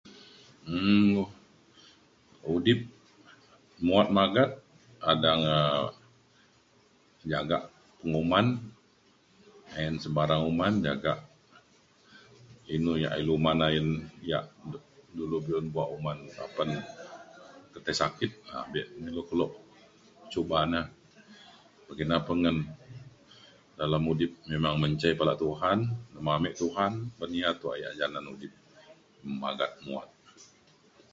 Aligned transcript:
um 0.75 1.13
udip 2.53 2.79
muat 3.85 4.07
magat 4.17 4.49
kadang 5.05 5.41
um 5.57 5.85
jagak 7.31 7.63
penguman 7.99 8.47
ayen 9.77 9.95
sebarang 10.03 10.41
uman 10.51 10.73
jagak 10.87 11.19
inu 12.75 12.91
ya' 13.03 13.15
ilu 13.21 13.33
uman 13.39 13.59
ayen 13.67 13.87
ya' 14.29 14.45
dulu 15.17 15.37
be'un 15.45 15.65
kuak 15.73 15.89
uman 15.97 16.17
apan 16.45 16.69
ke 17.73 17.79
tai 17.85 17.95
sakit 18.01 18.31
um 18.55 18.65
be'un 18.73 19.05
lu 19.15 19.23
lok 19.39 19.51
cuba 20.31 20.57
ne 20.71 20.81
mekina 21.85 22.17
pe 22.25 22.33
ngan 22.41 22.57
dalem 23.77 24.03
udip 24.13 24.31
memang 24.51 24.75
mencai 24.81 25.13
pala' 25.19 25.39
Tuhan 25.43 25.79
nemamek 26.13 26.53
Tuhan 26.61 26.91
oban 27.13 27.31
ya 27.41 27.49
tuak 27.61 27.75
ya' 27.81 27.95
janan 27.99 28.25
udip 28.33 28.53
magat 29.41 29.71
muat. 29.85 30.09